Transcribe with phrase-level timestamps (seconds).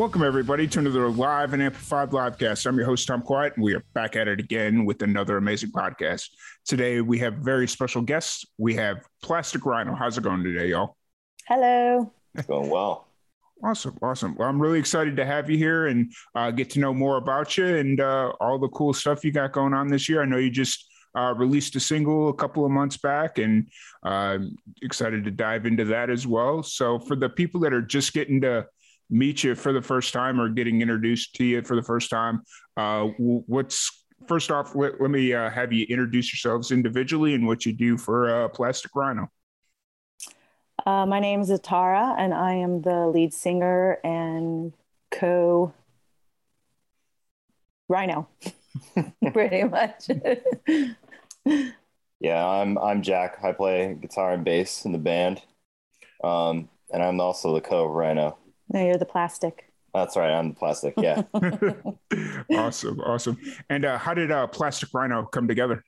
[0.00, 2.64] Welcome, everybody, to another live and amplified livecast.
[2.64, 5.72] I'm your host, Tom Quiet, and we are back at it again with another amazing
[5.72, 6.30] podcast.
[6.64, 8.46] Today, we have very special guests.
[8.56, 9.94] We have Plastic Rhino.
[9.94, 10.96] How's it going today, y'all?
[11.46, 12.10] Hello.
[12.34, 13.08] It's going well.
[13.62, 14.36] Awesome, awesome.
[14.36, 17.58] Well, I'm really excited to have you here and uh, get to know more about
[17.58, 20.22] you and uh, all the cool stuff you got going on this year.
[20.22, 20.82] I know you just
[21.14, 23.68] uh, released a single a couple of months back, and
[24.02, 26.62] I'm excited to dive into that as well.
[26.62, 28.66] So, for the people that are just getting to
[29.10, 32.42] meet you for the first time or getting introduced to you for the first time,
[32.76, 34.74] uh, what's first off?
[34.74, 38.48] Let, let me uh, have you introduce yourselves individually and what you do for uh,
[38.48, 39.28] Plastic Rhino.
[40.86, 44.72] Uh, my name is Atara, and I am the lead singer and
[45.10, 45.74] co
[47.88, 48.28] Rhino,
[49.32, 50.08] pretty much.
[52.20, 53.38] yeah, I'm I'm Jack.
[53.42, 55.42] I play guitar and bass in the band,
[56.24, 58.38] um, and I'm also the co Rhino.
[58.72, 59.70] No, you're the plastic.
[59.92, 60.30] That's right.
[60.30, 60.94] I'm the plastic.
[60.96, 61.22] Yeah.
[62.56, 63.38] awesome, awesome.
[63.68, 65.84] And uh, how did uh, Plastic Rhino come together?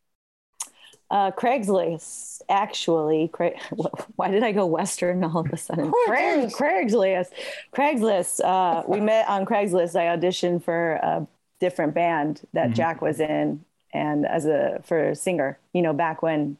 [1.10, 3.28] Uh, Craigslist, actually.
[3.28, 3.54] Craig,
[4.16, 5.92] why did I go Western all of a sudden?
[6.06, 7.28] Craig, Craigslist.
[7.74, 8.40] Craigslist.
[8.42, 9.94] Uh, we met on Craigslist.
[9.94, 11.26] I auditioned for a
[11.60, 12.74] different band that mm-hmm.
[12.74, 15.58] Jack was in, and as a for a singer.
[15.74, 16.56] You know, back when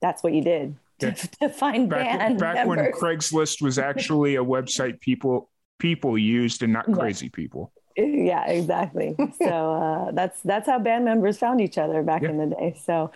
[0.00, 2.76] that's what you did to, to find back, band back members.
[2.76, 7.30] when Craigslist was actually a website people people used and not crazy yeah.
[7.34, 7.72] people.
[7.96, 9.16] Yeah, exactly.
[9.38, 9.74] so
[10.08, 12.30] uh, that's that's how band members found each other back yeah.
[12.30, 12.80] in the day.
[12.84, 13.10] So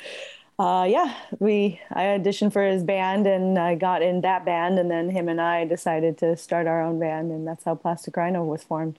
[0.59, 4.91] uh, yeah, we I auditioned for his band and I got in that band, and
[4.91, 8.45] then him and I decided to start our own band, and that's how Plastic Rhino
[8.45, 8.99] was formed.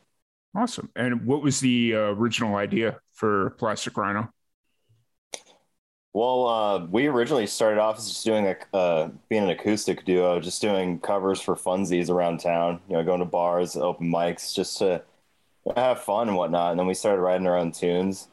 [0.55, 0.89] Awesome.
[0.95, 4.31] And what was the uh, original idea for Plastic Rhino?
[6.13, 10.39] Well, uh, we originally started off as just doing a uh, being an acoustic duo,
[10.39, 12.81] just doing covers for funsies around town.
[12.89, 15.03] You know, going to bars, open mics, just to
[15.75, 16.71] have fun and whatnot.
[16.71, 18.29] And then we started writing our own tunes,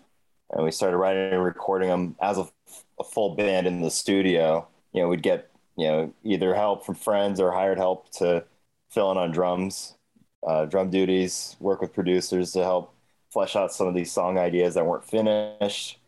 [0.51, 2.49] and we started writing and recording them as a,
[2.99, 4.67] a full band in the studio.
[4.93, 8.45] You know, we'd get you know either help from friends or hired help to
[8.91, 9.95] fill in on drums,
[10.47, 12.95] uh, drum duties, work with producers to help
[13.31, 15.99] flesh out some of these song ideas that weren't finished.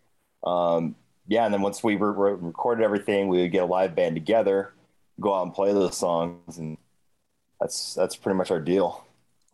[0.44, 0.94] Um,
[1.28, 4.16] yeah, and then once we re- re- recorded everything, we would get a live band
[4.16, 4.72] together,
[5.20, 6.76] go out and play those songs, and
[7.60, 9.04] that's that's pretty much our deal.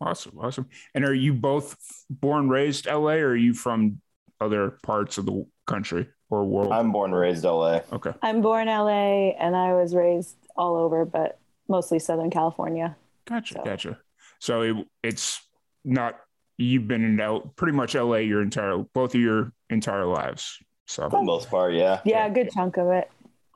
[0.01, 0.67] Awesome, awesome.
[0.93, 1.77] And are you both
[2.09, 4.01] born raised LA, or are you from
[4.41, 6.71] other parts of the country or world?
[6.71, 7.81] I'm born raised LA.
[7.91, 8.11] Okay.
[8.21, 12.95] I'm born LA, and I was raised all over, but mostly Southern California.
[13.25, 13.63] Gotcha, so.
[13.63, 13.99] gotcha.
[14.39, 15.41] So it, it's
[15.85, 16.19] not
[16.57, 20.59] you've been in L, pretty much LA your entire both of your entire lives.
[20.87, 22.01] So for the most part, yeah.
[22.05, 23.09] Yeah, a good chunk of it.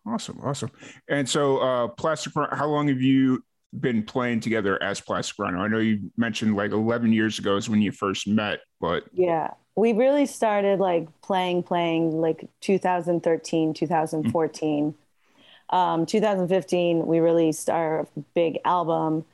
[0.06, 0.72] Awesome, awesome.
[1.10, 3.44] And so, uh, Plastic, how long have you
[3.78, 5.60] been playing together as Plastic Rhino?
[5.60, 9.52] I know you mentioned like 11 years ago is when you first met, but yeah,
[9.76, 14.86] we really started like playing, playing like 2013, 2014.
[14.94, 15.76] Mm-hmm.
[15.76, 19.26] Um, 2015, we released our big album,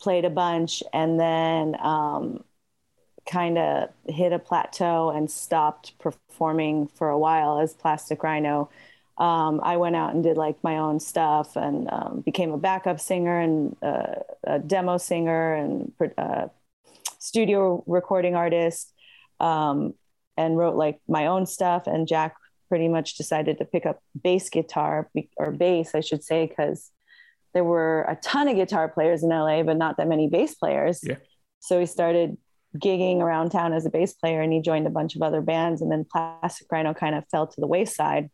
[0.00, 2.44] played a bunch, and then um,
[3.30, 8.70] kind of hit a plateau and stopped performing for a while as Plastic Rhino
[9.18, 13.00] um, I went out and did like my own stuff and um, became a backup
[13.00, 16.46] singer and uh, a demo singer and uh,
[17.18, 18.92] studio recording artist
[19.40, 19.94] um,
[20.36, 21.88] and wrote like my own stuff.
[21.88, 22.36] And Jack
[22.68, 26.92] pretty much decided to pick up bass guitar or bass, I should say, because
[27.54, 31.00] there were a ton of guitar players in LA, but not that many bass players.
[31.02, 31.16] Yeah.
[31.58, 32.38] So he started
[32.78, 35.82] gigging around town as a bass player and he joined a bunch of other bands
[35.82, 38.30] and then Plastic Rhino kind of fell to the wayside.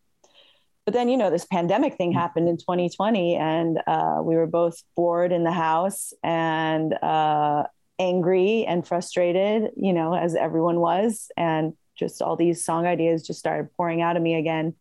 [0.85, 4.83] But then you know this pandemic thing happened in 2020 and uh, we were both
[4.95, 7.65] bored in the house and uh,
[7.99, 11.31] angry and frustrated you know as everyone was.
[11.37, 14.75] And just all these song ideas just started pouring out of me again.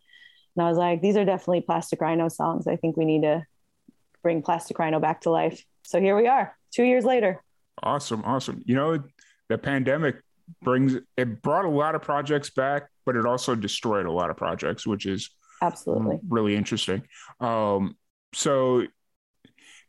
[0.55, 2.67] And i was like these are definitely plastic rhino songs.
[2.67, 3.45] I think we need to
[4.21, 5.63] bring plastic rhino back to life.
[5.83, 7.41] So here we are two years later.
[7.81, 8.61] Awesome awesome.
[8.65, 9.03] You know
[9.49, 10.15] the pandemic
[10.61, 14.37] brings it brought a lot of projects back but it also destroyed a lot of
[14.37, 15.29] projects which is
[15.61, 17.01] absolutely really interesting
[17.39, 17.95] um,
[18.33, 18.83] so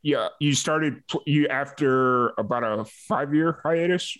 [0.02, 4.16] yeah you started you after about a five year hiatus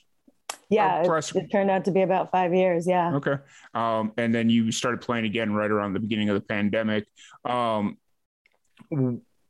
[0.71, 2.87] Yeah, oh, it, it, turned out to be about five years.
[2.87, 3.15] Yeah.
[3.15, 3.37] Okay.
[3.75, 7.07] Um, and then you started playing again right around the beginning of the pandemic.
[7.45, 7.99] Um,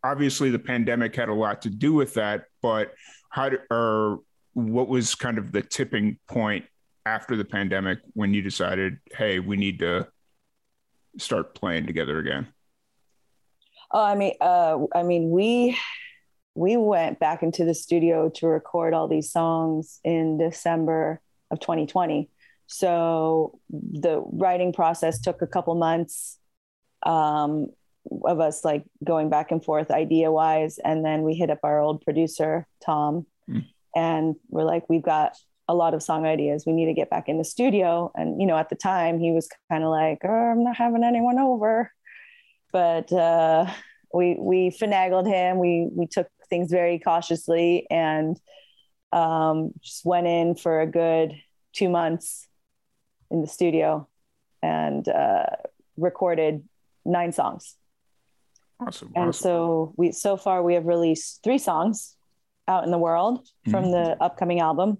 [0.02, 2.94] obviously, the pandemic had a lot to do with that, but
[3.30, 4.20] how do, or
[4.54, 6.64] what was kind of the tipping point
[7.06, 10.08] after the pandemic when you decided, hey, we need to
[11.18, 12.48] start playing together again?
[13.90, 15.78] Oh, I mean, uh, I mean, we
[16.54, 21.20] we went back into the studio to record all these songs in December
[21.50, 22.30] of 2020.
[22.66, 26.38] So the writing process took a couple months
[27.04, 27.68] um,
[28.24, 30.78] of us like going back and forth idea wise.
[30.78, 33.66] And then we hit up our old producer, Tom, mm.
[33.94, 35.36] And we're like, we've got
[35.68, 36.64] a lot of song ideas.
[36.66, 38.12] We need to get back in the studio.
[38.14, 41.04] And, you know, at the time he was kind of like, oh, I'm not having
[41.04, 41.90] anyone over.
[42.72, 43.70] But uh,
[44.12, 45.58] we, we finagled him.
[45.58, 48.38] We, we took things very cautiously and
[49.12, 51.34] um, just went in for a good
[51.72, 52.46] two months
[53.30, 54.08] in the studio
[54.62, 55.46] and uh,
[55.96, 56.64] recorded
[57.04, 57.76] nine songs.
[58.80, 59.12] Awesome.
[59.14, 59.42] And awesome.
[59.42, 62.13] so we so far we have released three songs
[62.66, 63.92] out in the world from mm-hmm.
[63.92, 64.98] the upcoming album.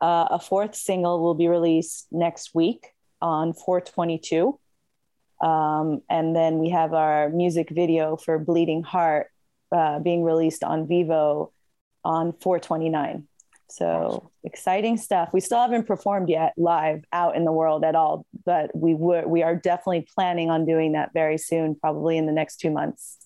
[0.00, 2.88] Uh, a fourth single will be released next week
[3.20, 4.58] on 422.
[5.42, 9.28] Um, and then we have our music video for Bleeding Heart
[9.72, 11.52] uh, being released on Vevo
[12.04, 13.26] on 429.
[13.70, 14.30] So awesome.
[14.44, 15.30] exciting stuff.
[15.32, 19.26] We still haven't performed yet live out in the world at all, but we would
[19.26, 23.18] we are definitely planning on doing that very soon, probably in the next two months.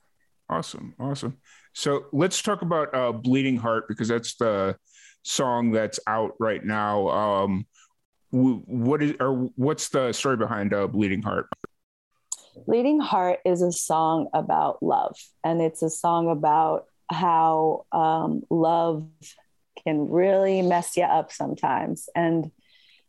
[0.48, 1.36] Awesome, awesome.
[1.78, 4.76] So let's talk about uh, "Bleeding Heart" because that's the
[5.22, 7.08] song that's out right now.
[7.08, 7.68] Um,
[8.32, 11.46] what is or what's the story behind uh, "Bleeding Heart"?
[12.66, 19.06] Bleeding Heart is a song about love, and it's a song about how um, love
[19.84, 22.50] can really mess you up sometimes, and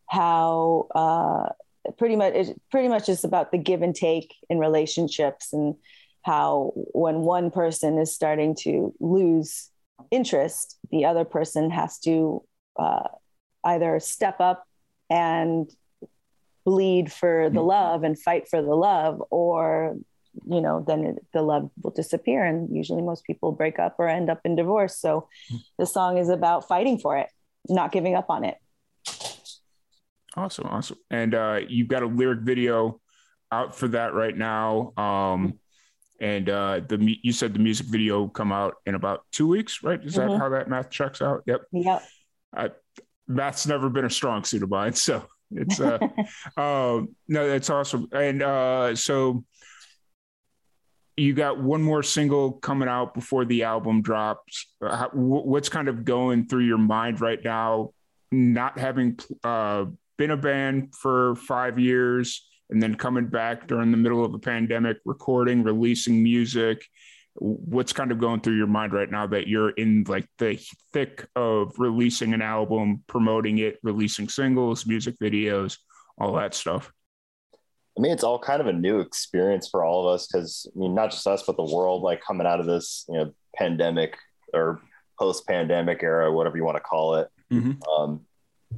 [0.08, 1.50] how uh,
[1.98, 5.74] pretty much it pretty much is about the give and take in relationships, and
[6.24, 9.70] how when one person is starting to lose
[10.12, 12.44] interest, the other person has to
[12.78, 13.08] uh,
[13.64, 14.66] either step up
[15.10, 15.70] and
[16.66, 17.68] bleed for the mm-hmm.
[17.68, 19.98] love and fight for the love or
[20.46, 24.08] you know then it, the love will disappear and usually most people break up or
[24.08, 24.98] end up in divorce.
[24.98, 25.58] So mm-hmm.
[25.78, 27.28] the song is about fighting for it
[27.68, 28.56] not giving up on it.
[30.36, 30.98] Awesome awesome.
[31.10, 33.02] And uh you've got a lyric video
[33.52, 34.94] out for that right now.
[34.96, 35.60] Um
[36.22, 40.04] and uh the you said the music video come out in about two weeks right
[40.04, 40.32] is mm-hmm.
[40.32, 42.04] that how that math checks out yep yep
[42.56, 42.72] I,
[43.28, 45.98] math's never been a strong suit of mine so it's uh,
[46.58, 48.08] uh no, that's awesome.
[48.12, 49.44] And uh, so
[51.18, 54.68] you got one more single coming out before the album drops.
[54.82, 57.92] Uh, what's kind of going through your mind right now?
[58.32, 59.86] Not having uh,
[60.18, 64.40] been a band for five years and then coming back during the middle of a
[64.40, 66.86] pandemic, recording, releasing music,
[67.36, 70.60] what's kind of going through your mind right now that you're in like the
[70.94, 75.78] thick of releasing an album, promoting it, releasing singles, music videos,
[76.18, 76.92] all that stuff?
[77.98, 80.80] I mean, it's all kind of a new experience for all of us because I
[80.80, 84.18] mean, not just us, but the world, like coming out of this, you know, pandemic
[84.54, 84.82] or
[85.18, 87.28] post-pandemic era, whatever you want to call it.
[87.52, 87.82] Mm-hmm.
[87.92, 88.22] Um,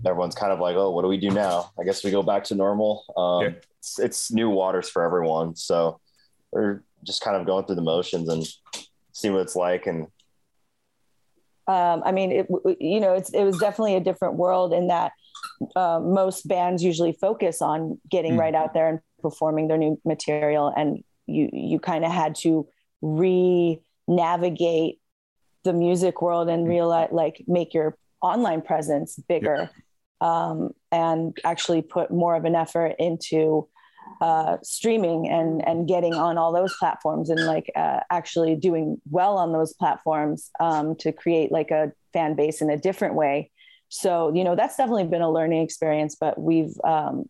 [0.06, 1.72] everyone's kind of like, oh, what do we do now?
[1.80, 3.04] I guess we go back to normal.
[3.18, 3.60] Um, yeah.
[3.80, 5.56] it's, it's new waters for everyone.
[5.56, 6.00] So
[6.52, 8.48] we're just kind of going through the motions and
[9.12, 10.08] see what it's like and
[11.68, 12.48] um, I mean, it,
[12.80, 15.14] you know, it's, it was definitely a different world in that
[15.76, 18.40] uh, most bands usually focus on getting mm.
[18.40, 22.68] right out there and performing their new material, and you you kind of had to
[23.02, 25.00] re-navigate
[25.64, 26.70] the music world and mm.
[26.70, 29.68] realize like make your online presence bigger, yeah.
[30.22, 33.68] Um, and actually put more of an effort into
[34.22, 39.38] uh, streaming and and getting on all those platforms and like uh, actually doing well
[39.38, 43.52] on those platforms um, to create like a fan base in a different way.
[43.90, 47.30] So you know that's definitely been a learning experience, but we've um,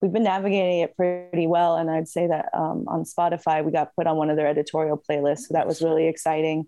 [0.00, 1.76] we've been navigating it pretty well.
[1.76, 5.02] And I'd say that um, on Spotify we got put on one of their editorial
[5.08, 6.66] playlists, so that was really exciting.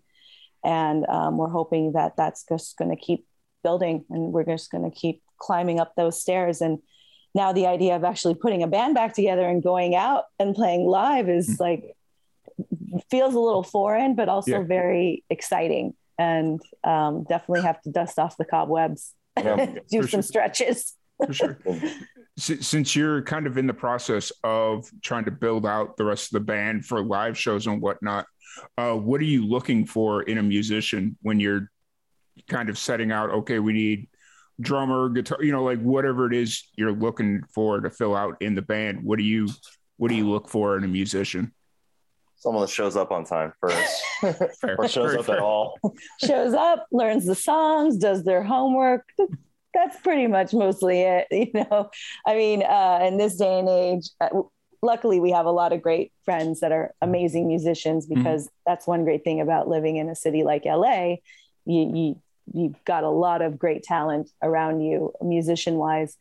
[0.65, 3.27] And um, we're hoping that that's just going to keep
[3.63, 6.78] building, and we're just going to keep climbing up those stairs and
[7.37, 10.87] now the idea of actually putting a band back together and going out and playing
[10.87, 11.62] live is mm-hmm.
[11.62, 11.97] like
[13.11, 14.62] feels a little foreign but also yeah.
[14.62, 20.23] very exciting and um, definitely have to dust off the cobwebs yeah, do some sure.
[20.23, 21.59] stretches for sure
[22.38, 26.33] since you're kind of in the process of trying to build out the rest of
[26.33, 28.26] the band for live shows and whatnot
[28.78, 31.71] uh, what are you looking for in a musician when you're
[32.49, 34.09] kind of setting out okay we need
[34.61, 38.55] drummer, guitar, you know, like whatever it is you're looking for to fill out in
[38.55, 39.03] the band.
[39.05, 39.49] What do you
[39.99, 41.53] what do you look for in a musician?
[42.39, 44.03] Someone that shows up on time first,
[44.61, 45.37] Fair, or shows very up fair.
[45.37, 45.79] at all.
[46.25, 49.09] Shows up, learns the songs, does their homework.
[49.73, 51.27] That's pretty much mostly it.
[51.31, 51.91] You know,
[52.27, 54.29] I mean, uh, in this day and age, uh,
[54.83, 58.23] luckily we have a lot of great friends that are amazing musicians Mm-hmm.
[58.23, 61.17] because that's one great thing about living in a city like LA.
[61.65, 62.23] You, you
[62.53, 66.17] you've got a lot of great talent around you, musician wise.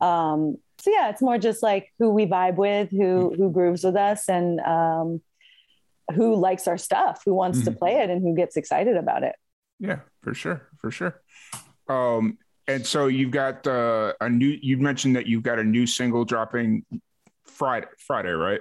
[0.00, 3.96] Um, so yeah, it's more just like who we vibe with, who who grooves with
[3.96, 5.20] us, and um,
[6.14, 7.78] who likes our stuff, who wants to Mhm.
[7.78, 9.36] play it, and who gets excited about it.
[9.78, 11.20] Yeah, for sure, for sure.
[11.88, 14.58] Um, and so you've got uh, a new.
[14.62, 16.84] You mentioned that you've got a new single dropping
[17.44, 17.86] Friday.
[17.98, 18.60] Friday, right?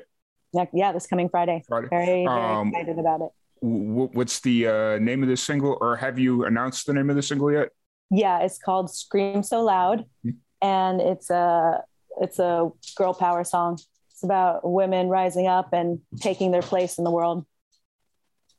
[0.52, 1.64] Yeah, yeah, this coming Friday.
[1.68, 1.88] Friday.
[1.90, 3.30] Very, very Um, excited about it.
[3.62, 7.16] W- what's the uh, name of this single, or have you announced the name of
[7.16, 7.70] the single yet?
[8.10, 10.32] Yeah, it's called "Scream So Loud," Hmm.
[10.62, 11.84] and it's a
[12.22, 13.80] it's a girl power song.
[14.12, 17.46] It's about women rising up and taking their place in the world.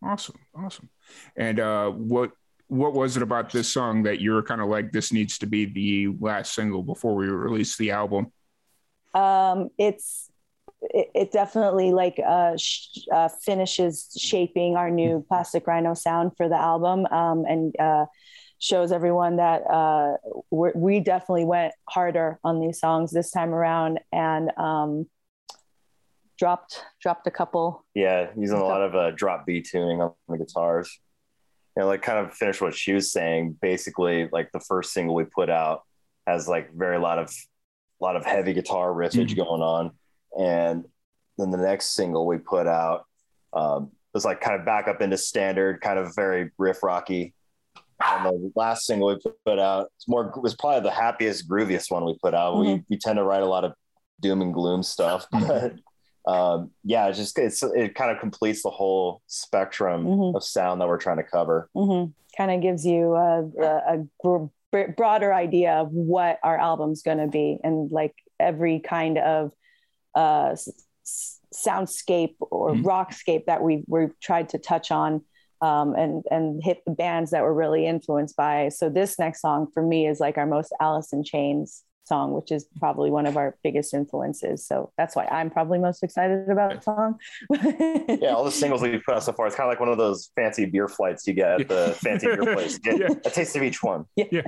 [0.03, 0.89] Awesome, awesome.
[1.37, 2.31] And uh, what
[2.69, 5.47] what was it about this song that you were kind of like, this needs to
[5.47, 8.33] be the last single before we release the album?
[9.13, 10.30] Um, it's
[10.83, 16.49] it, it definitely like uh, sh- uh, finishes shaping our new Plastic Rhino sound for
[16.49, 18.07] the album, um, and uh,
[18.59, 20.17] shows everyone that uh,
[20.51, 25.07] we're, we definitely went harder on these songs this time around, and um,
[26.39, 27.85] dropped dropped a couple.
[27.95, 30.99] Yeah, using a lot of uh, drop B tuning on the guitars.
[31.77, 33.57] You know, like kind of finish what she was saying.
[33.61, 35.83] Basically, like the first single we put out
[36.27, 37.31] has like very a lot of
[38.01, 39.37] a lot of heavy guitar riffage Mhm.
[39.37, 39.91] going on,
[40.39, 40.85] and
[41.39, 43.07] then the next single we put out
[43.53, 47.35] um, was like kind of back up into standard, kind of very riff rocky.
[48.05, 52.05] And the last single we put out it's more was probably the happiest, grooviest one
[52.05, 52.59] we put out.
[52.59, 53.73] We we tend to write a lot of
[54.21, 55.75] doom and gloom stuff, but
[56.27, 60.35] um, yeah, it's just it's it kind of completes the whole spectrum Mhm.
[60.37, 61.69] of sound that we're trying to cover.
[61.75, 62.05] hmm
[62.37, 67.19] Kind of gives you a, a, a gr- broader idea of what our album's going
[67.19, 69.53] to be, and like every kind of
[70.15, 70.69] uh, s-
[71.05, 72.83] s- soundscape or Mhm.
[72.85, 75.23] rockscape that we we've tried to touch on,
[75.61, 78.69] um, and and hit the bands that we're really influenced by.
[78.69, 82.51] So this next song for me is like our most Alice in Chains song, which
[82.51, 84.67] is probably one of our biggest influences.
[84.67, 87.19] So that's why I'm probably most excited about the song.
[88.21, 89.97] Yeah, all the singles we've put out so far, it's kind of like one of
[89.99, 92.79] those fancy beer flights you get at the fancy beer place.
[92.79, 93.09] Get Yeah.
[93.25, 94.07] a taste of each one.
[94.17, 94.43] Yeah.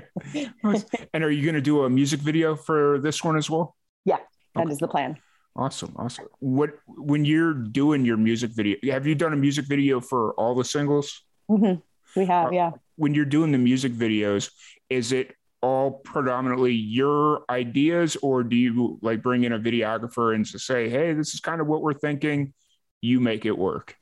[1.14, 3.76] And are you going to do a music video for this one as well?
[4.04, 4.18] Yeah.
[4.56, 5.18] That is the plan.
[5.54, 6.26] Awesome, awesome.
[6.38, 10.54] What when you're doing your music video, have you done a music video for all
[10.54, 11.22] the singles?
[11.50, 11.82] Mhm.
[12.16, 12.70] We have, yeah.
[12.96, 14.50] When you're doing the music videos,
[14.88, 20.44] is it all predominantly your ideas, or do you like bring in a videographer and
[20.46, 22.54] to say, "Hey, this is kind of what we're thinking,"
[23.02, 23.96] you make it work?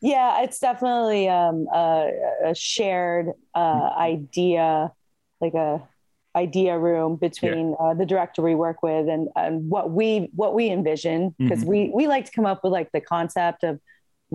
[0.00, 2.10] Yeah, it's definitely um, a,
[2.44, 4.92] a shared uh, idea,
[5.40, 5.82] like a
[6.44, 10.64] idea room between uh, the director we work with and, and what we what we
[10.78, 11.68] envision because Mhm.
[11.72, 13.74] we we like to come up with like the concept of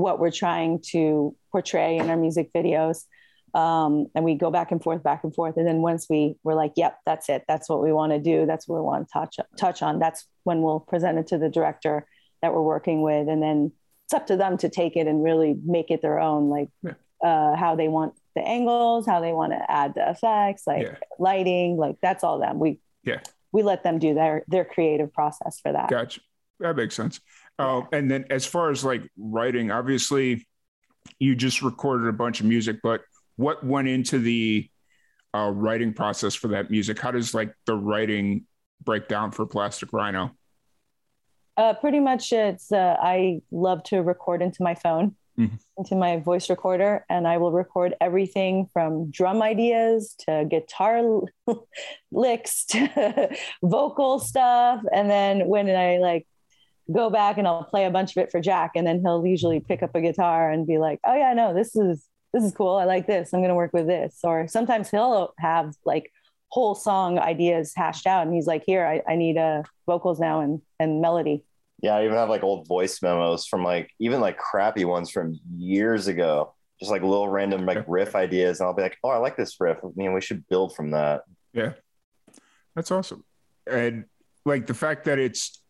[0.03, 1.01] what we're trying to
[1.53, 2.98] portray in our music videos.
[3.63, 5.55] Um, and we go back and forth back and forth.
[5.57, 7.41] And then once we we're like yep that's it.
[7.48, 8.38] That's what we want to do.
[8.50, 9.33] That's what we want to touch
[9.65, 10.00] touch on.
[10.00, 11.95] That's when we'll present it to the director
[12.41, 13.25] that we're working with.
[13.31, 13.72] And then
[14.05, 16.93] it's up to them to take it and really make it their own like Yeah.
[17.29, 20.95] uh, how they want the angles how they want to add the effects like Yeah.
[21.19, 23.19] lighting like that's all them we Yeah.
[23.51, 26.21] we let them do their their creative process for that Gotcha.
[26.59, 27.19] That makes sense.
[27.59, 30.47] Uh, and then as far as like writing, obviously,
[31.19, 33.01] you just recorded a bunch of music, but
[33.35, 34.69] what went into the
[35.35, 36.99] uh, writing process for that music?
[36.99, 38.45] How does like the writing
[38.83, 40.31] break down for Plastic Rhino?
[41.57, 45.59] Uh, pretty much, it's uh, I love to record into my phone, Mhm.
[45.77, 51.01] into my voice recorder, and I will record everything from drum ideas to guitar
[52.11, 54.83] licks to vocal stuff.
[54.93, 56.27] And then when I like
[56.91, 59.59] go back and I'll play a bunch of it for Jack, and then he'll usually
[59.59, 62.75] pick up a guitar and be like, "Oh yeah, no, this is this is cool.
[62.75, 63.33] I like this.
[63.33, 66.11] I'm gonna work with this." Or sometimes he'll have like
[66.49, 70.41] whole song ideas hashed out, and he's like, "Here, I, I need uh, vocals now
[70.41, 71.43] and and melody."
[71.83, 75.37] Yeah, I even have like old voice memos from like even like crappy ones from
[75.53, 76.55] years ago.
[76.79, 79.59] Just like little random like riff ideas, and I'll be like, "Oh, I like this
[79.59, 79.77] riff.
[79.83, 81.23] I mean, we should build from that."
[81.53, 81.73] Yeah,
[82.73, 83.25] that's awesome.
[83.69, 84.05] And
[84.45, 85.61] like the fact that it's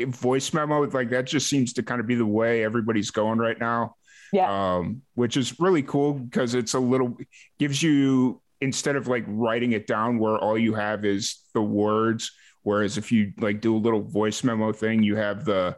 [0.00, 3.58] voice memo, like that just seems to kind of be the way everybody's going right
[3.58, 3.94] now.
[4.32, 4.76] Yeah.
[4.76, 7.16] Um, which is really cool because it's a little
[7.60, 12.32] gives you instead of like writing it down where all you have is the words
[12.68, 15.74] whereas if you like do a little voice memo thing you have the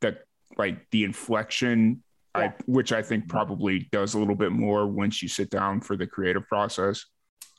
[0.00, 0.16] the
[0.56, 2.00] like the inflection
[2.36, 2.42] yeah.
[2.42, 5.96] I, which i think probably does a little bit more once you sit down for
[5.96, 7.04] the creative process.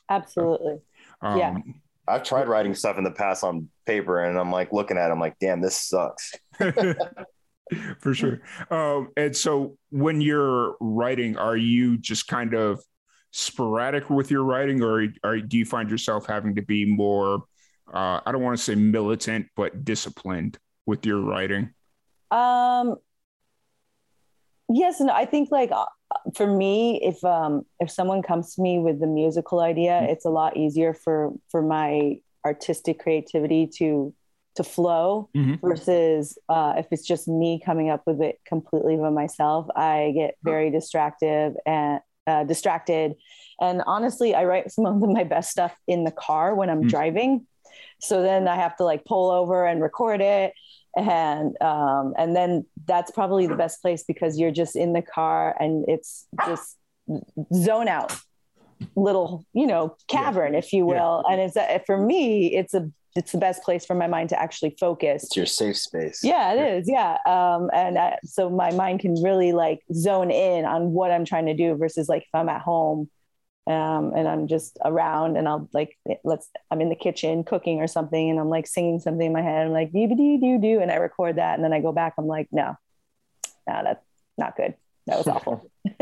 [0.08, 0.78] Absolutely.
[1.20, 1.56] Um, yeah.
[2.08, 5.12] I've tried writing stuff in the past on paper and i'm like looking at it
[5.12, 6.32] i'm like damn this sucks.
[8.00, 8.40] For sure.
[8.68, 12.80] Um, and so when you're writing are you just kind of
[13.32, 17.44] sporadic with your writing, or, or do you find yourself having to be more,
[17.92, 21.70] uh, I don't want to say militant, but disciplined with your writing?
[22.30, 22.96] Um,
[24.68, 25.86] yes, and I think like uh,
[26.34, 30.12] for me, if um, if someone comes to me with the musical idea, mm-hmm.
[30.12, 34.14] it's a lot easier for for my artistic creativity to
[34.56, 35.54] to flow mm-hmm.
[35.66, 40.34] versus uh, if it's just me coming up with it completely by myself i get
[40.42, 43.14] very distracted and uh, distracted.
[43.60, 46.88] And honestly, I write some of my best stuff in the car when I'm mm.
[46.88, 47.46] driving.
[48.00, 50.52] So then I have to like pull over and record it.
[50.96, 55.56] And um, and then that's probably the best place because you're just in the car
[55.60, 56.76] and it's just
[57.54, 58.16] zone out
[58.96, 60.58] little you know cavern yeah.
[60.58, 61.32] if you will yeah.
[61.32, 64.40] and it's a, for me it's a it's the best place for my mind to
[64.40, 65.24] actually focus.
[65.24, 66.20] It's your safe space.
[66.22, 66.66] Yeah, it yeah.
[66.76, 66.88] is.
[66.88, 67.16] yeah.
[67.26, 71.46] Um, and I, so my mind can really like zone in on what I'm trying
[71.46, 73.10] to do versus like if I'm at home
[73.70, 77.86] um, and I'm just around and I'll like, let's, I'm in the kitchen cooking or
[77.86, 79.66] something and I'm like singing something in my head.
[79.66, 80.80] I'm like, doo doo doo doo.
[80.80, 81.54] And I record that.
[81.54, 82.14] And then I go back.
[82.18, 82.76] I'm like, no,
[83.68, 84.04] no, that's
[84.36, 84.74] not good.
[85.06, 85.70] That was awful.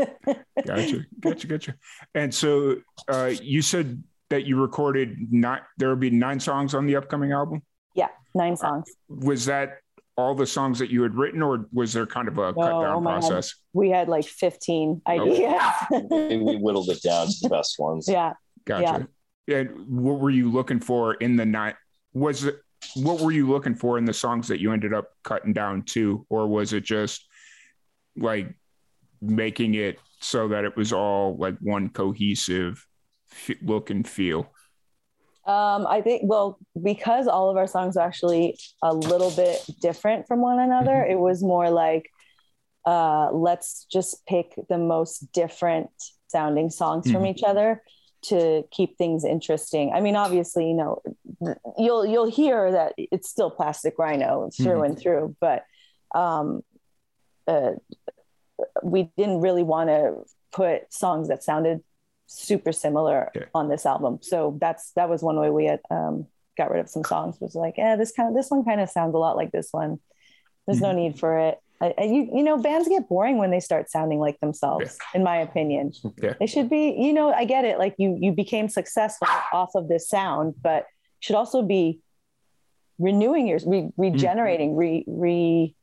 [0.65, 1.05] gotcha.
[1.19, 1.47] Gotcha.
[1.47, 1.75] Gotcha.
[2.13, 6.85] And so uh, you said that you recorded not there will be nine songs on
[6.85, 7.61] the upcoming album
[7.95, 9.79] yeah nine songs was that
[10.19, 12.81] all the songs that you had written or was there kind of a no, cut
[12.81, 13.59] down oh process God.
[13.73, 15.61] we had like 15 ideas
[15.93, 16.37] okay.
[16.37, 18.33] we whittled it down to the best ones yeah
[18.65, 19.07] gotcha
[19.47, 19.57] yeah.
[19.57, 21.75] and what were you looking for in the night
[22.13, 22.59] was it
[22.95, 26.25] what were you looking for in the songs that you ended up cutting down to
[26.29, 27.27] or was it just
[28.15, 28.55] like
[29.21, 32.85] making it so that it was all like one cohesive
[33.61, 34.51] look and feel?
[35.49, 40.27] Um, I think, well, because all of our songs are actually a little bit different
[40.27, 41.11] from one another, mm-hmm.
[41.13, 42.11] it was more like,
[42.85, 45.89] uh, let's just pick the most different
[46.27, 47.15] sounding songs mm-hmm.
[47.15, 47.81] from each other
[48.21, 49.91] to keep things interesting.
[49.91, 51.01] I mean, obviously, you know,
[51.79, 54.83] you'll you'll hear that it's still Plastic Rhino through mm-hmm.
[54.83, 55.63] and through, but
[56.13, 56.61] um,
[57.47, 57.71] uh,
[58.83, 61.81] we didn't really want to put songs that sounded
[62.29, 63.47] super similar okay.
[63.55, 64.19] on this album.
[64.21, 67.37] So that's that was one way we had um, got rid of some songs.
[67.41, 69.69] Was like, yeah, this kind of this one kind of sounds a lot like this
[69.71, 69.99] one.
[70.65, 70.85] There's mm-hmm.
[70.85, 71.57] no need for it.
[71.81, 74.97] I, I, you you know bands get boring when they start sounding like themselves.
[75.13, 75.19] Yeah.
[75.19, 76.35] In my opinion, yeah.
[76.39, 76.95] they should be.
[76.97, 77.79] You know, I get it.
[77.79, 80.85] Like you you became successful off of this sound, but
[81.19, 81.99] should also be
[82.99, 84.01] renewing your re, mm-hmm.
[84.01, 85.75] regenerating re re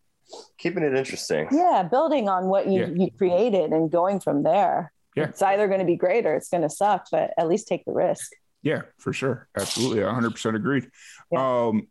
[0.59, 1.49] keeping it interesting.
[1.51, 3.05] Yeah, building on what you, yeah.
[3.05, 5.25] you created and going from there yeah.
[5.25, 7.85] it's either going to be great or it's going to suck, but at least take
[7.87, 8.31] the risk.
[8.63, 9.49] Yeah, for sure.
[9.57, 10.01] Absolutely.
[10.01, 10.91] 100% agreed.
[11.33, 11.67] Yeah.
[11.67, 11.89] Um,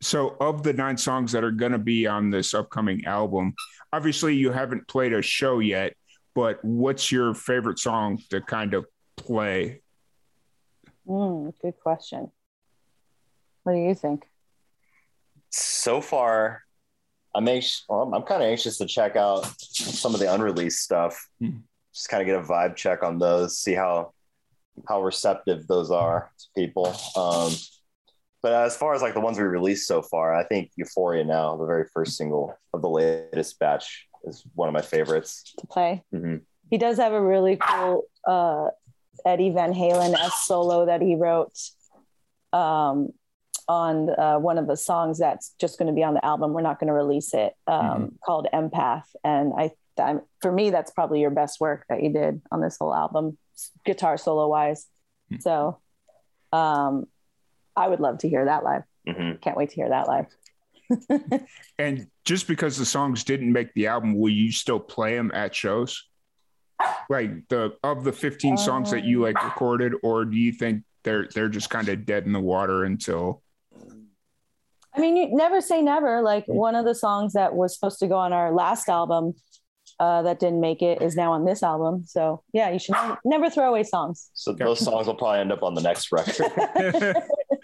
[0.00, 3.54] so, of the nine songs that are going to be on this upcoming album,
[3.92, 5.94] obviously you haven't played a show yet,
[6.34, 9.82] but what's your favorite song to kind of play?
[11.06, 12.30] Mm, good question.
[13.64, 14.24] What do you think?
[15.50, 16.62] So far,
[17.34, 21.28] I'm anxious, well, I'm kind of anxious to check out some of the unreleased stuff.
[21.40, 21.58] Hmm
[21.92, 24.12] just kind of get a vibe check on those, see how
[24.88, 26.86] how receptive those are to people.
[27.16, 27.52] Um,
[28.42, 31.56] but as far as like the ones we released so far, I think Euphoria now,
[31.56, 36.02] the very first single of the latest batch, is one of my favorites to play.
[36.12, 36.36] Mm-hmm.
[36.70, 38.68] He does have a really cool uh,
[39.26, 41.52] Eddie Van Halen s solo that he wrote
[42.52, 43.10] um,
[43.68, 46.52] on uh, one of the songs that's just going to be on the album.
[46.52, 48.06] We're not going to release it, um, mm-hmm.
[48.24, 52.42] called Empath, and I that, for me, that's probably your best work that you did
[52.50, 53.38] on this whole album,
[53.84, 54.86] guitar solo wise.
[55.32, 55.40] Mm-hmm.
[55.40, 55.80] So,
[56.52, 57.06] um,
[57.76, 58.82] I would love to hear that live.
[59.08, 59.38] Mm-hmm.
[59.40, 60.26] Can't wait to hear that live.
[61.78, 65.54] and just because the songs didn't make the album, will you still play them at
[65.54, 66.04] shows?
[67.08, 71.28] Like the of the 15 songs that you like recorded, or do you think they're
[71.32, 73.42] they're just kind of dead in the water until
[74.94, 76.20] I mean, you never say never.
[76.22, 76.54] Like mm.
[76.54, 79.34] one of the songs that was supposed to go on our last album
[80.02, 82.02] uh, that didn't make it is now on this album.
[82.04, 84.30] So yeah, you should never, never throw away songs.
[84.34, 86.46] So those songs will probably end up on the next record.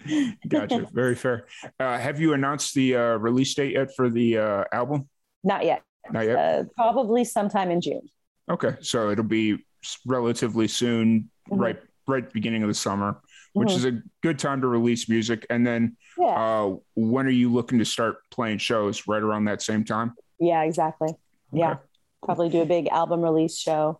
[0.47, 0.87] gotcha.
[0.93, 1.47] Very fair.
[1.81, 5.09] Uh, have you announced the uh, release date yet for the uh, album?
[5.43, 5.83] Not yet.
[6.13, 6.37] Not yet.
[6.37, 8.07] Uh, probably sometime in June.
[8.49, 9.65] Okay, so it'll be
[10.07, 11.61] relatively soon, mm-hmm.
[11.61, 13.21] right right beginning of the summer,
[13.51, 13.75] which Mhm.
[13.75, 15.45] is a good time to release music.
[15.49, 19.09] And then yeah, uh, when are you looking to start playing shows?
[19.09, 20.13] Right around that same time?
[20.39, 21.09] yeah, exactly.
[21.51, 21.81] Yeah, Okay.
[22.23, 23.99] Probably do a big album release show.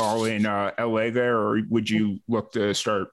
[0.00, 3.08] All in uh, LA there, or would you look to start?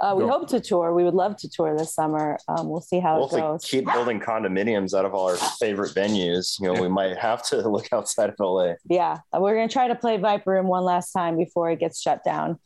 [0.00, 0.30] Uh, we Go.
[0.30, 0.94] hope to tour.
[0.94, 2.38] We would love to tour this summer.
[2.46, 3.64] Um, we'll see how We'll it have to goes.
[3.64, 6.60] keep building condominiums out of all our favorite venues.
[6.60, 8.74] You know, we might have to look outside of LA.
[8.88, 12.22] Yeah, we're gonna try to play Viper Room one last time before it gets shut
[12.24, 12.60] down.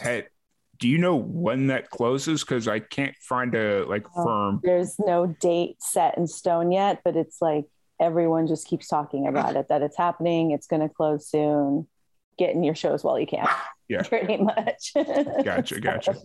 [0.00, 0.24] Hey,
[0.80, 2.42] do you know when that closes?
[2.42, 4.24] Because I can't find a like Oh.
[4.24, 4.60] firm.
[4.64, 7.66] There's no date set in stone yet, but it's like
[8.00, 10.50] everyone just keeps talking about it that it's happening.
[10.50, 11.86] It's gonna close soon.
[12.38, 13.46] Get in your shows while you can.
[13.88, 14.02] Yeah.
[14.08, 14.92] pretty much.
[15.44, 16.16] Gotcha, gotcha.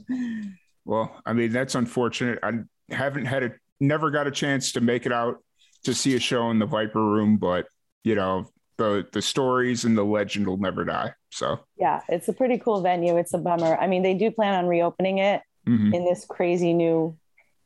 [0.86, 2.40] Well, I mean that's unfortunate.
[2.42, 2.60] I
[2.90, 5.44] haven't had a never got a chance to make it out
[5.84, 7.68] to see a show in the Viper Room, but
[8.04, 11.14] you know the the stories and the legend will never die.
[11.32, 13.18] So Yeah, it's a pretty cool venue.
[13.18, 13.78] It's a bummer.
[13.78, 15.94] I mean, they do plan on reopening it mhm.
[15.94, 17.18] in this crazy new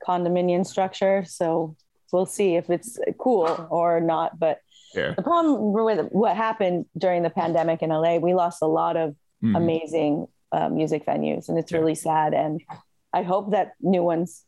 [0.06, 1.24] condominium structure.
[1.28, 1.76] So
[2.12, 4.39] we'll see if it's cool or not.
[4.39, 4.60] But
[4.95, 8.98] yeah, the problem with what happened during the pandemic in LA, we lost a lot
[8.98, 9.56] of Mhm.
[9.56, 11.78] amazing uh, music venues, and it's Yeah.
[11.78, 12.34] really sad.
[12.34, 12.60] And
[13.13, 14.45] I hope that new ones,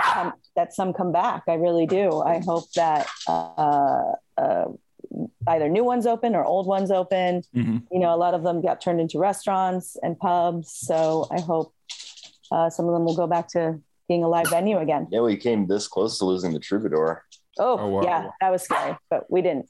[0.00, 1.44] come, that some come back.
[1.48, 2.20] I really do.
[2.20, 4.66] I hope that uh, uh,
[5.48, 7.42] either new ones open or old ones open.
[7.54, 7.82] Mhm.
[7.90, 10.70] You know, a lot of them got turned into restaurants and pubs.
[10.72, 11.72] So I hope
[12.52, 15.08] uh, some of them will go back to being a live venue again.
[15.10, 17.24] Yeah, we came this close to losing the Troubadour.
[17.58, 18.02] Oh, Oh, wow.
[18.02, 19.68] yeah, that was scary, but we didn't.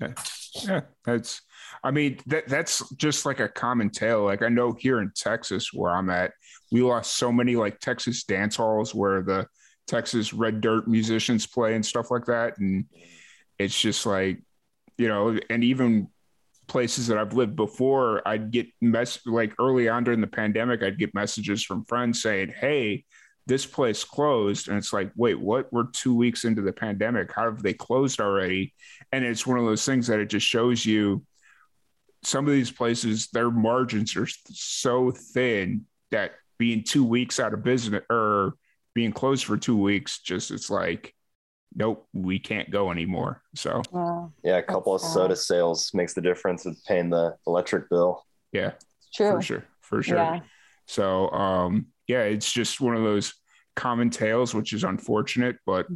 [0.00, 1.40] yeah, that's.
[1.84, 4.24] I mean that that's just like a common tale.
[4.24, 6.32] Like I know here in Texas where I'm at,
[6.72, 9.46] we lost so many like Texas dance halls where the
[9.86, 12.86] Texas red dirt musicians play and stuff like that, and
[13.58, 14.42] it's just like
[14.98, 16.08] you know, and even
[16.66, 20.98] places that I've lived before, I'd get mess like early on during the pandemic, I'd
[20.98, 23.04] get messages from friends saying, "Hey,
[23.46, 25.72] this place closed," and it's like, "Wait, what?
[25.72, 27.32] We're two weeks into the pandemic.
[27.32, 28.74] How have they closed already?"
[29.12, 31.24] And it's one of those things that it just shows you
[32.22, 37.62] some of these places, their margins are so thin that being two weeks out of
[37.62, 38.54] business or
[38.94, 41.14] being closed for two weeks, just it's like,
[41.74, 43.42] nope, we can't go anymore.
[43.54, 45.44] So Uh, Yeah, a couple of soda sad.
[45.44, 48.24] sales makes the difference with paying the electric bill.
[48.52, 48.72] yeah,
[49.14, 49.32] true.
[49.32, 50.16] for sure, for sure.
[50.16, 50.40] Yeah.
[50.86, 53.34] So um, yeah, it's just one of those
[53.74, 55.86] common tales, which is unfortunate, but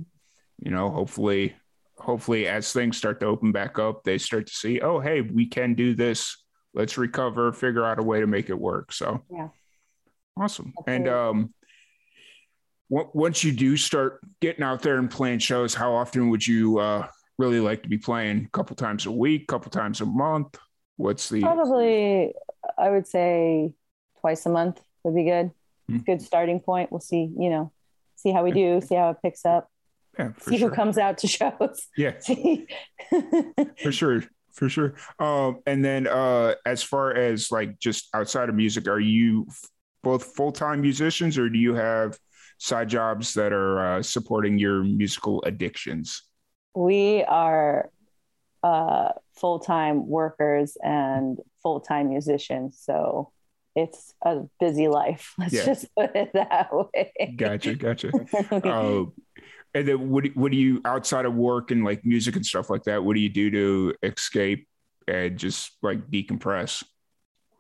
[0.59, 1.55] you know, hopefully,
[1.99, 5.46] hopefully, as things start to open back up, they start to see, oh, hey, we
[5.46, 6.37] can do this.
[6.75, 8.92] Let's recover, figure out a way to make it work.
[8.92, 9.49] So Yeah.
[10.37, 10.75] awesome.
[10.87, 11.55] And um,
[12.90, 16.79] w- once you do start getting out there and playing shows, how often would you
[16.79, 17.07] uh,
[17.38, 18.44] really like to be playing?
[18.44, 20.59] A couple times a week, couple times a month?
[20.96, 22.35] What's the Probably,
[22.77, 23.73] I would say
[24.20, 25.53] twice a month would be good.
[25.90, 25.98] Hmm.
[25.98, 26.90] Good starting point.
[26.90, 27.72] We'll see, you know,
[28.16, 29.68] see how we do, see how it picks up,
[30.18, 30.68] yeah, see sure.
[30.68, 31.88] who comes out to shows.
[31.96, 32.18] Yeah.
[33.83, 34.22] For sure
[34.53, 38.98] for sure um and then uh as far as like just outside of music are
[38.98, 39.70] you f-
[40.03, 42.18] both full-time musicians or do you have
[42.59, 46.24] side jobs that are uh, supporting your musical addictions
[46.74, 47.90] we are
[48.62, 52.79] uh, full-time workers and full-time musicians.
[52.81, 53.33] So
[53.76, 55.35] it's a busy life.
[55.38, 55.66] Let's Yeah.
[55.66, 57.35] just put it that way.
[57.37, 58.12] gotcha gotcha
[58.52, 59.04] uh,
[59.74, 62.68] and then what, do- what do you outside of work and like music and stuff
[62.70, 64.66] like that what do you do to escape
[65.06, 66.83] and just like decompress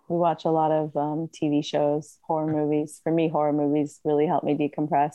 [0.08, 3.00] we watch a lot of um, TV shows, horror movies.
[3.04, 5.14] For me, horror movies really help me decompress.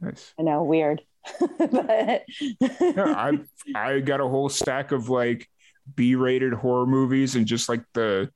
[0.00, 1.02] nice I know, weird,
[1.58, 2.22] but
[2.58, 3.38] yeah, I
[3.74, 5.46] I got a whole stack of like
[5.94, 8.30] B-rated horror movies, and just like the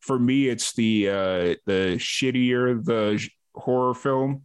[0.00, 4.42] for me, it's the uh the shittier the horror film,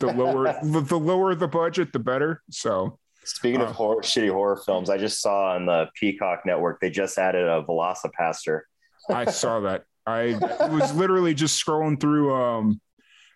[0.00, 2.42] the lower the, the lower the budget, the better.
[2.50, 3.66] So Speaking Uh.
[3.66, 7.46] of horror, shitty horror films, I just saw on the Peacock Network they just added
[7.46, 8.60] a VelociPastor.
[9.10, 9.84] I saw that.
[10.06, 10.38] I
[10.70, 12.80] was literally just scrolling through um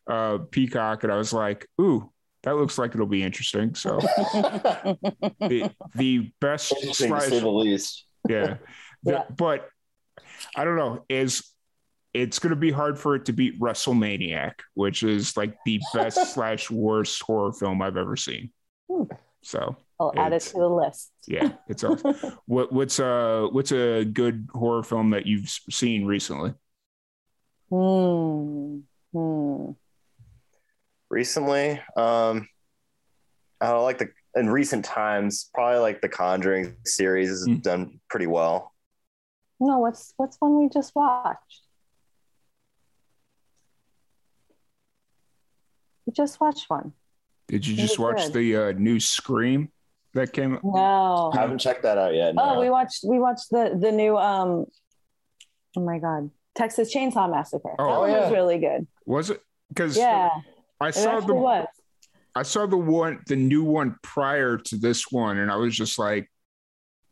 [0.08, 2.08] uh Peacock, and I was like, ooh.
[2.44, 3.76] That looks like it'll be interesting.
[3.76, 8.04] So the, the best slash say the least.
[8.28, 8.56] yeah.
[9.04, 9.22] The- Yeah.
[9.36, 9.68] But
[10.56, 11.04] I don't know.
[11.08, 11.48] Is
[12.14, 16.34] it's going to be hard for it to beat WrestleManiac, which is like the best
[16.34, 18.50] slash worst horror film I've ever seen.
[18.90, 19.04] Hmm.
[19.42, 21.10] So I'll add it to the list.
[21.26, 22.14] yeah, it's awesome.
[22.46, 26.52] what what's a what's a good horror film that you've seen recently?
[27.70, 28.80] Hmm.
[29.12, 29.70] Hmm.
[31.10, 32.48] Recently, um,
[33.60, 37.62] I don't like the in recent times, probably like the Conjuring series has Mm.
[37.62, 38.71] done pretty well.
[39.62, 41.62] No, what's what's one we just watched?
[46.04, 46.94] We just watched one.
[47.46, 48.32] Did you just watch good.
[48.32, 49.70] the uh, new Scream
[50.14, 50.58] that came?
[50.64, 52.34] No, I haven't checked that out yet.
[52.36, 52.56] Oh, no.
[52.56, 54.66] Oh, we watched we watched the the new um,
[55.76, 57.76] oh my god, Texas Chainsaw Massacre.
[57.78, 58.20] Oh, that yeah.
[58.22, 58.88] was really good.
[59.06, 59.40] Was it?
[59.68, 60.30] Because yeah,
[60.80, 61.68] I saw the was.
[62.34, 66.00] I saw the one the new one prior to this one, and I was just
[66.00, 66.28] like,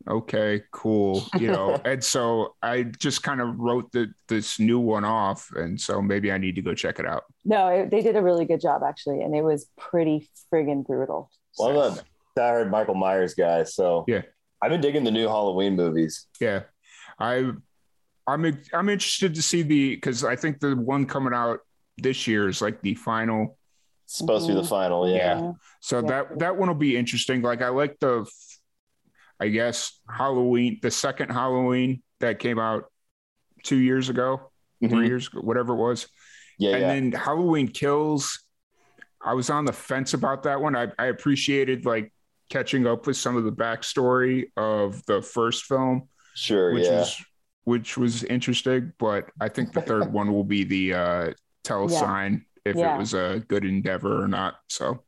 [0.08, 1.76] okay, cool, you know.
[1.84, 6.32] and so I just kind of wrote the this new one off, and so maybe
[6.32, 7.24] I need to go check it out.
[7.44, 11.30] No, it, they did a really good job actually, and it was pretty friggin' brutal.
[11.58, 12.02] Well, I'm a
[12.38, 14.22] diehard Michael Myers guy, so Yeah.
[14.62, 16.26] I've been digging the new Halloween movies.
[16.40, 16.62] Yeah,
[17.18, 17.50] I
[18.26, 21.60] I'm I'm interested to see the because I think the one coming out
[21.98, 23.56] this year is like the final.
[24.04, 24.68] It's supposed to be the Mhm.
[24.68, 25.52] final, yeah.
[25.80, 26.06] So Yeah.
[26.08, 27.42] that that one will be interesting.
[27.42, 28.26] Like I like the,
[29.40, 32.84] I guess Halloween, the second Halloween that came out
[33.64, 34.50] two years ago,
[34.82, 34.90] Mhm.
[34.90, 36.06] three years ago, whatever it was,
[36.58, 36.88] Yeah, and yeah.
[36.88, 38.44] then Halloween Kills.
[39.22, 40.76] I was on the fence about that one.
[40.76, 42.12] I, I appreciated like
[42.50, 46.98] catching up with some of the backstory of the first film, sure, which yeah.
[47.00, 47.24] was
[47.64, 48.92] which was interesting.
[48.98, 52.00] But I think the third one will be the uh, tell Yeah.
[52.00, 52.96] sign if Yeah.
[52.96, 54.56] it was a good endeavor or not.
[54.68, 55.04] So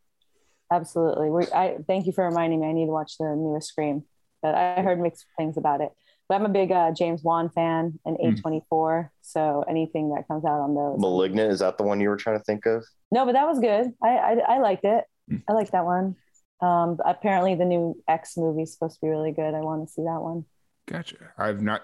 [0.71, 1.29] Absolutely.
[1.31, 2.67] We, I thank you for reminding me.
[2.69, 4.05] I need to watch the newest Scream,
[4.43, 5.91] but I heard mixed things about it.
[6.29, 8.41] But I'm a big uh, James Wan fan and Mm.
[8.43, 9.11] A24.
[9.21, 10.99] So anything that comes out on those.
[11.01, 12.85] Malignant, is that the one you were trying to think of?
[13.11, 13.93] No, but that was good.
[14.03, 15.05] I I, I liked it.
[15.31, 15.43] Mm.
[15.49, 16.17] I liked that one.
[16.61, 19.53] Um, apparently the new X movie is supposed to be really good.
[19.55, 20.45] I want to see that one.
[20.87, 21.17] Gotcha.
[21.37, 21.83] I've not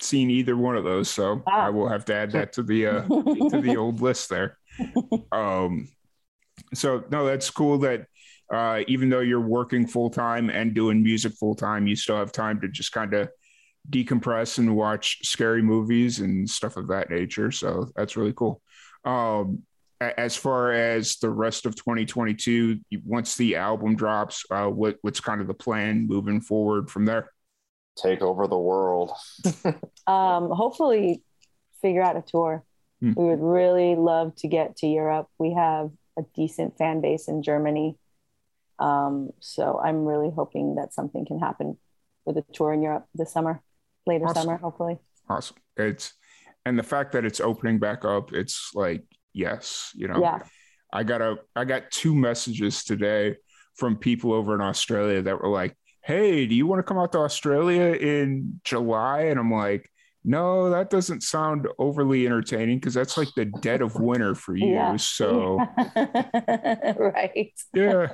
[0.00, 1.66] seen either one of those, so Ah.
[1.66, 4.58] I will have to add that to the uh, to the old list there.
[5.32, 5.88] Um,
[6.74, 8.06] so no, that's cool that
[8.50, 12.32] uh, even though you're working full time and doing music full time, you still have
[12.32, 13.28] time to just kind of
[13.90, 17.50] decompress and watch scary movies and stuff of that nature.
[17.50, 18.60] So that's really cool.
[19.04, 19.62] Um,
[20.00, 25.40] as far as the rest of 2022, once the album drops, uh, what what's kind
[25.40, 27.30] of the plan moving forward from there?
[27.96, 29.10] Take over the world.
[30.06, 31.22] um, hopefully
[31.82, 32.64] figure out a tour.
[33.00, 33.12] Hmm.
[33.16, 35.28] We would really love to get to Europe.
[35.38, 37.96] We have a decent fan base in Germany.
[38.78, 41.78] Um, so I'm really hoping that something can happen
[42.24, 43.62] with a tour in Europe this summer,
[44.06, 44.42] later Awesome.
[44.42, 44.98] summer, hopefully.
[45.28, 45.56] Awesome.
[45.76, 46.14] It's
[46.64, 50.20] and the fact that it's opening back up, it's like yes, you know.
[50.20, 50.40] Yeah.
[50.92, 53.36] I got a I got two messages today
[53.74, 57.12] from people over in Australia that were like, "Hey, do you want to come out
[57.12, 59.90] to Australia in July?" And I'm like,
[60.24, 64.72] "No, that doesn't sound overly entertaining because that's like the dead of winter for you."
[64.74, 64.96] Yeah.
[64.96, 65.56] So
[66.98, 67.52] right.
[67.74, 68.08] yeah,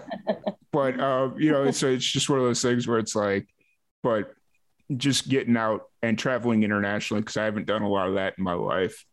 [0.72, 3.48] but uh, you know, so it's just one of those things where it's like,
[4.02, 4.32] but
[4.96, 8.44] just getting out and traveling internationally because I haven't done a lot of that in
[8.44, 9.04] my life.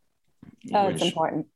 [0.74, 1.48] Oh, it's important.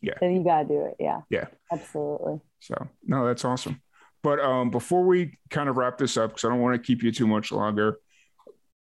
[0.00, 0.14] Yeah.
[0.20, 0.96] So you gotta do it.
[1.00, 1.20] Yeah.
[1.30, 1.46] Yeah.
[1.72, 2.40] Absolutely.
[2.60, 3.80] So no, that's awesome.
[4.22, 7.02] But um, before we kind of wrap this up, because I don't want to keep
[7.02, 7.98] you too much longer,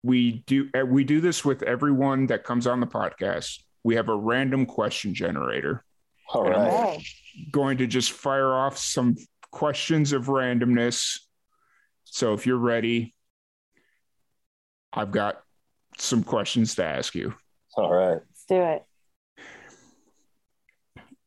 [0.04, 3.60] we do uh, we do this with everyone that comes on the podcast.
[3.84, 5.84] We have a random question generator.
[6.34, 7.00] All And I'm
[7.52, 9.16] Going to just fire off some
[9.52, 11.20] questions of randomness.
[12.04, 13.14] So if you're ready,
[14.92, 15.42] I've got
[15.98, 17.34] some questions to ask you.
[17.76, 18.20] All right.
[18.28, 18.84] Let's do it.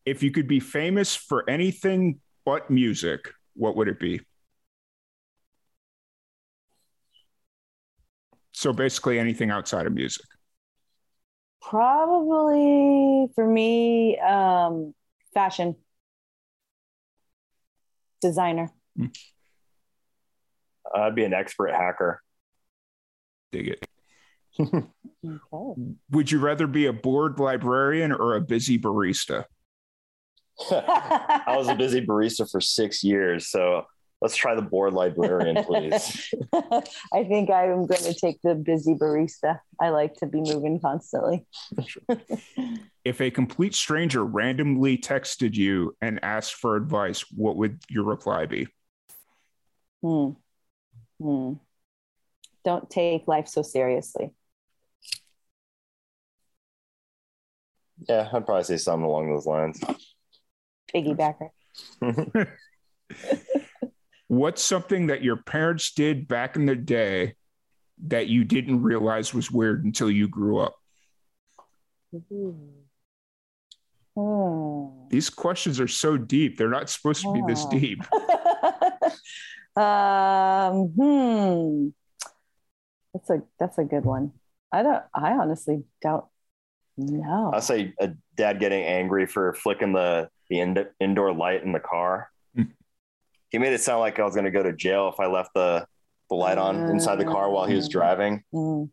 [0.04, 4.20] If you could be famous for anything but music, what would it be?
[8.60, 10.26] So basically anything outside of music.
[11.62, 14.92] Probably for me, um,
[15.32, 15.76] fashion
[18.20, 18.70] designer.
[20.94, 22.22] I'd be an expert hacker.
[23.50, 23.86] Dig it.
[24.60, 25.82] Okay.
[26.10, 29.44] Would you rather be a bored librarian or a busy barista?
[30.70, 33.86] I was a busy barista for six years, so
[34.20, 36.32] let's try the bored librarian, please.
[37.12, 39.60] I think I'm going to take the busy barista.
[39.80, 41.46] I like to be moving constantly.
[43.04, 48.46] If a complete stranger randomly texted you and asked for advice, what would your reply
[48.46, 48.68] be?
[50.02, 50.30] Hmm.
[51.18, 51.54] Hmm.
[52.64, 54.32] Don't take life so seriously.
[58.08, 59.80] yeah, I'd probably say something along those lines.
[60.94, 61.50] Piggybacker.
[64.30, 67.34] What's something that your parents did back in the day
[68.06, 70.76] that you didn't realize was weird until you grew up?
[74.16, 75.08] Hmm.
[75.08, 76.56] These questions are so deep.
[76.56, 77.70] They're not supposed to be this Oh.
[77.72, 78.04] deep.
[79.76, 81.88] um, hmm.
[83.12, 84.30] That's a that's a good one.
[84.70, 85.02] I don't.
[85.12, 86.24] I honestly don't
[86.96, 87.50] know.
[87.52, 91.80] I'll say a dad getting angry for flicking the the in- indoor light in the
[91.80, 92.30] car.
[93.50, 95.50] He made it sound like I was going to go to jail if I left
[95.54, 95.86] the
[96.28, 97.92] the light on inside the car while he was Mm.
[97.92, 98.44] driving.
[98.52, 98.88] Because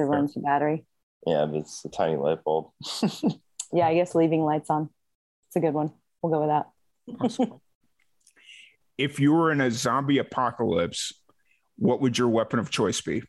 [0.00, 0.86] it runs the battery.
[1.26, 2.70] Yeah, but it's a tiny light bulb.
[3.72, 4.88] Yeah, I guess leaving lights on.
[5.48, 5.90] It's a good one.
[6.22, 7.48] We'll go with that.
[8.96, 11.12] If you were in a zombie apocalypse,
[11.76, 13.22] what would your weapon of choice be?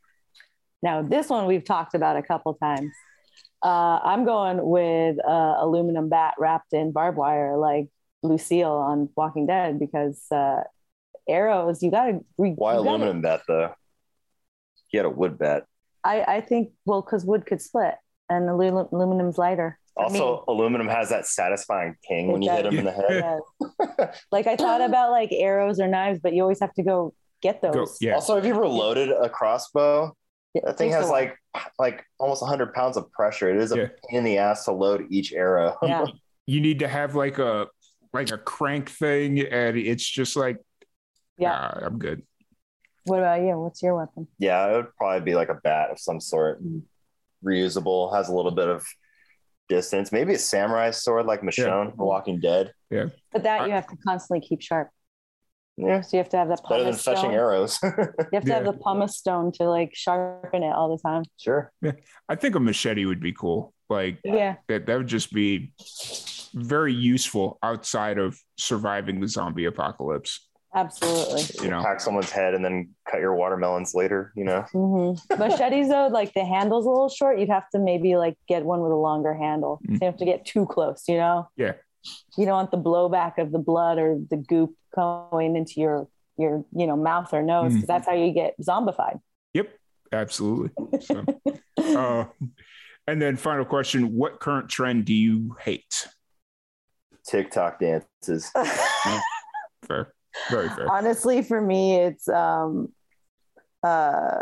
[0.82, 2.92] Now, this one we've talked about a couple times.
[3.66, 7.88] Uh, I'm going with uh, aluminum bat wrapped in barbed wire, like
[8.24, 10.62] Lucille on Walking Dead, because uh,
[11.28, 12.20] arrows, you got to.
[12.38, 13.74] Why aluminum bat though?
[14.88, 15.66] He had a wood bat.
[16.04, 17.96] I, I think, well, because wood could split
[18.30, 19.78] and alu- aluminum's lighter.
[20.00, 22.74] I Also, aluminum has that satisfying ting It when you hit does.
[22.74, 24.12] him in the head.
[24.32, 27.62] Like I thought about like arrows or knives, but you always have to go get
[27.62, 27.74] those.
[27.74, 28.14] Go, yeah.
[28.14, 30.16] Also, have you ever loaded a crossbow?
[30.54, 31.12] It That thing has while.
[31.14, 31.36] like
[31.80, 33.50] like almost 100 pounds of pressure.
[33.50, 33.88] It is a Yeah.
[34.10, 35.76] pain in the ass to load each arrow.
[35.84, 36.06] yeah.
[36.50, 37.68] You need to have like a
[38.18, 40.58] like a crank thing, and it's just like,
[41.38, 41.50] Yeah.
[41.52, 42.24] "Nah, I'm good.
[43.06, 43.58] What about you?
[43.60, 44.28] What's your weapon?
[44.40, 46.62] Yeah, it would probably be like a bat of some sort,
[47.44, 48.86] reusable, has a little bit of
[49.70, 50.12] distance.
[50.12, 52.72] Maybe a samurai sword like Michonne, The Walking Dead.
[52.90, 54.90] Yeah, but that you have to constantly keep sharp.
[55.80, 57.34] Yeah, So you have to have the better than pumice fetching stone.
[57.36, 57.80] arrows.
[57.84, 57.94] You
[58.34, 61.24] have to have the pumice stone to like sharpen it all the time.
[61.38, 61.72] sure.
[62.28, 63.74] I think a machete would be cool.
[63.88, 64.56] Like Yeah.
[64.70, 65.74] that, that would just be
[66.54, 70.48] very useful outside of surviving the zombie apocalypse.
[70.76, 71.44] Absolutely.
[71.64, 74.62] You know, Hack someone's head and then cut your watermelons later, you know?
[74.72, 77.40] hmm Machetes though, like the handle's a little short.
[77.40, 79.80] You'd have to maybe like get one with a longer handle.
[79.86, 80.02] So Mm.
[80.02, 81.48] you have to get too close, you know?
[81.56, 81.74] Yeah.
[82.38, 86.08] You don't want the blowback of the blood or the goop going into your
[86.38, 87.88] your you know mouth or nose because Mhm.
[87.88, 89.20] that's how you get zombified.
[89.54, 89.70] Yep,
[90.12, 90.70] absolutely.
[91.02, 91.26] So,
[91.98, 92.26] uh,
[93.08, 96.08] and then final question: What current trend do you hate?
[97.28, 98.52] TikTok dances.
[99.88, 100.14] Fair,
[100.50, 100.92] very fair.
[100.92, 102.90] Honestly, for me, it's um,
[103.84, 104.42] uh,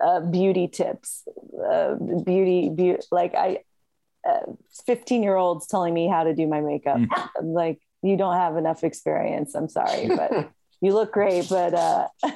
[0.00, 1.26] uh, beauty tips,
[1.70, 3.02] uh, beauty, beauty.
[3.10, 3.58] Like I,
[4.86, 7.00] fifteen-year-olds telling me how to do my makeup.
[7.38, 9.54] I'm like, you don't have enough experience.
[9.54, 11.48] I'm sorry, but you look great.
[11.50, 12.08] But uh,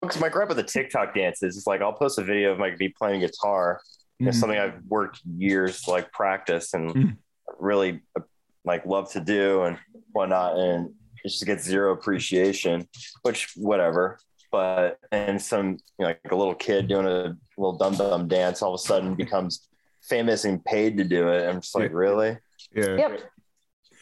[0.00, 2.70] Because my gripe with the TikTok dances is like I'll post a video of my
[2.76, 3.80] me playing guitar.
[4.18, 4.40] It's Mhm.
[4.40, 7.16] something I've worked years to like practice and Mhm.
[7.58, 8.22] really uh,
[8.64, 9.78] like love to do and
[10.12, 10.56] whatnot.
[10.56, 12.88] And it just gets zero appreciation,
[13.22, 14.18] which whatever.
[14.50, 18.62] But and some you know, like a little kid doing a little dum dum dance
[18.62, 19.68] all of a sudden becomes
[20.08, 21.46] famous and paid to do it.
[21.48, 21.96] I'm just like, Yeah.
[21.96, 22.38] really?
[22.74, 22.96] Yeah.
[22.96, 23.20] yep,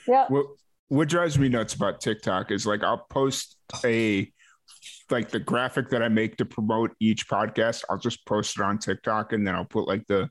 [0.06, 0.30] yep.
[0.30, 0.46] What
[0.88, 4.32] what drives me nuts about TikTok is like I'll post a
[5.14, 7.84] like the graphic that I make to promote each podcast.
[7.88, 10.28] I'll just post it on TikTok and then I'll put like the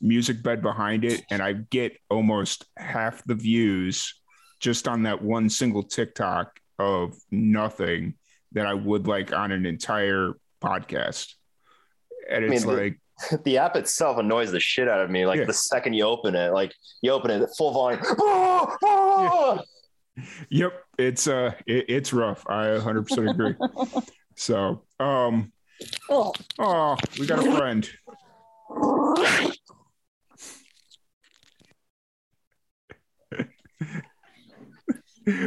[0.00, 4.14] music bed behind it, and I get almost half the views
[4.60, 8.14] just on that one single TikTok of nothing
[8.52, 11.32] that I would like on an entire podcast.
[12.30, 13.00] And I it's mean, like
[13.44, 15.24] the app itself annoys the shit out of me.
[15.26, 15.46] Like Yeah.
[15.46, 18.02] the second you open it, like you open it full volume.
[18.20, 19.62] Ah, ah!
[20.48, 22.42] Yep, it's uh, it, it's rough.
[22.48, 23.54] I 100 percent agree.
[24.36, 25.52] So, um,
[26.08, 27.88] Oh, oh, we got a friend.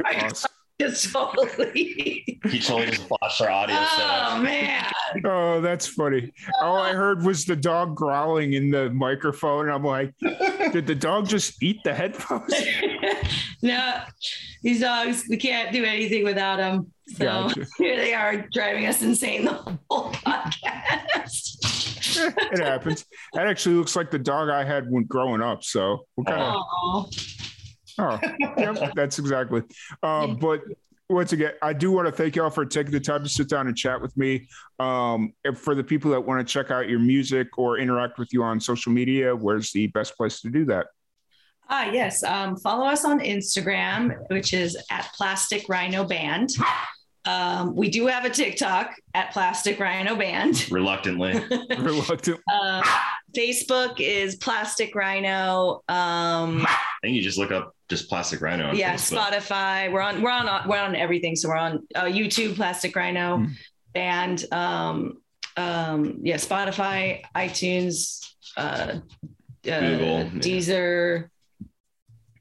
[0.05, 0.51] Awesome.
[0.81, 2.39] It's totally.
[2.49, 4.89] He totally just botched our audio Oh man.
[5.25, 6.31] Oh, that's funny.
[6.61, 9.69] All I heard was the dog growling in the microphone.
[9.69, 12.53] I'm like, did the dog just eat the headphones?
[13.61, 14.03] no,
[14.61, 16.91] these dogs, we can't do anything without them.
[17.07, 17.65] So Gotcha.
[17.77, 19.53] here they are driving us insane the
[19.89, 21.57] whole podcast.
[22.51, 23.05] it happens.
[23.33, 25.63] That actually looks like the dog I had when growing up.
[25.63, 27.09] So what kind of Oh,
[27.99, 28.17] Oh,
[28.57, 29.61] yep, that's exactly.
[30.01, 30.61] Uh, but
[31.09, 33.67] once again, I do want to thank y'all for taking the time to sit down
[33.67, 34.47] and chat with me.
[34.79, 38.31] Um, and for the people that want to check out your music or interact with
[38.31, 40.87] you on social media, where's the best place to do that?
[41.69, 42.23] Ah, yes.
[42.23, 46.49] Um, follow us on Instagram, which is at Plastic Rhino Band.
[47.25, 50.67] Um, we do have a TikTok at Plastic Rhino Band.
[50.71, 51.33] reluctantly.
[51.77, 52.39] Reluctant.
[52.51, 52.81] Uh,
[53.35, 55.83] Facebook is Plastic Rhino.
[55.89, 58.69] Um, I think you just look up just plastic rhino.
[58.69, 59.17] on yeah, Facebook.
[59.19, 59.91] Spotify.
[59.91, 60.21] We're on.
[60.21, 60.67] We're on.
[60.67, 61.35] We're on everything.
[61.35, 63.51] So we're on uh, YouTube, Plastic Rhino, Mm.
[63.93, 64.45] Band.
[64.51, 65.21] Um,
[65.57, 68.99] um, yeah, Spotify, iTunes, uh,
[69.69, 70.29] uh, Google, yeah.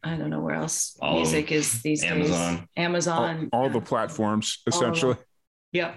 [0.08, 0.14] Deezer.
[0.14, 2.10] I don't know where else All music is these days.
[2.76, 3.48] Amazon.
[3.52, 3.72] All, all yeah.
[3.72, 5.16] the platforms, essentially.
[5.72, 5.94] Yep.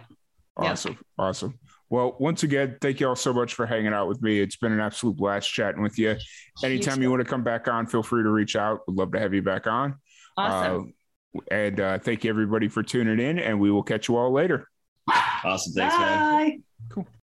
[0.61, 0.71] Yeah.
[0.71, 0.97] Awesome.
[1.17, 1.59] Awesome.
[1.89, 4.39] Well, once again, thank you all so much for hanging out with me.
[4.39, 6.15] It's been an absolute blast chatting with you.
[6.63, 8.79] Anytime you, you want to come back on, feel free to reach out.
[8.87, 9.95] We'd love to have you back on.
[10.37, 10.93] Awesome.
[11.35, 14.31] Uh, and uh, thank you everybody for tuning in, and we will catch you all
[14.31, 14.67] later.
[15.43, 15.73] Awesome.
[15.73, 16.01] Thanks, Bye.
[16.01, 16.63] man.
[16.89, 17.07] Cool.